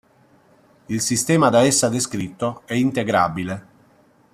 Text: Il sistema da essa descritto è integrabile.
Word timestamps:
Il 0.89 0.99
sistema 0.99 1.49
da 1.49 1.61
essa 1.63 1.87
descritto 1.87 2.63
è 2.65 2.73
integrabile. 2.73 3.67